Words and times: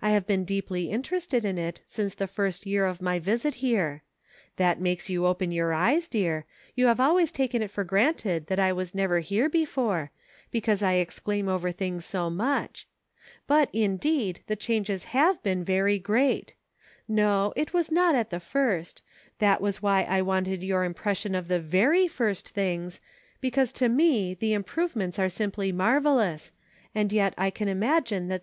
I 0.00 0.08
have 0.12 0.26
been 0.26 0.46
deeply 0.46 0.88
interested 0.88 1.44
in 1.44 1.58
it 1.58 1.80
since 1.86 2.14
the 2.14 2.26
first 2.26 2.64
year 2.64 2.86
of 2.86 3.02
my 3.02 3.18
visit 3.18 3.56
here; 3.56 4.02
that 4.56 4.80
makes 4.80 5.10
you 5.10 5.26
open 5.26 5.52
your 5.52 5.74
eyes, 5.74 6.08
dear; 6.08 6.46
you 6.74 6.86
have 6.86 6.98
always 6.98 7.30
taken 7.30 7.60
it 7.60 7.70
for 7.70 7.84
granted 7.84 8.46
that 8.46 8.58
I 8.58 8.72
was 8.72 8.94
never 8.94 9.20
here 9.20 9.50
before, 9.50 10.12
because 10.50 10.82
I 10.82 10.94
exclaim 10.94 11.46
over 11.46 11.72
things 11.72 12.06
so 12.06 12.30
much; 12.30 12.88
but, 13.46 13.68
indeed, 13.74 14.40
the 14.46 14.56
changes 14.56 15.04
have 15.12 15.42
been 15.42 15.62
very 15.62 15.98
great; 15.98 16.54
no, 17.06 17.52
it 17.54 17.74
was 17.74 17.92
not 17.92 18.14
at 18.14 18.30
the 18.30 18.40
first; 18.40 19.02
that 19.40 19.60
was 19.60 19.82
why 19.82 20.04
I 20.04 20.22
wanted 20.22 20.62
your 20.62 20.84
impression 20.84 21.34
of 21.34 21.48
the 21.48 21.60
very 21.60 22.08
first 22.08 22.48
things, 22.48 22.98
because 23.42 23.72
to 23.72 23.90
me 23.90 24.32
the 24.32 24.54
improvements 24.54 25.18
are 25.18 25.28
simply 25.28 25.70
marvelous, 25.70 26.50
an3 26.94 27.12
yet 27.12 27.34
I 27.36 27.50
can 27.50 27.68
imagine 27.68 28.28
that 28.28 28.36
the 28.36 28.38
248 28.38 28.38
EVOLUTION. 28.38 28.40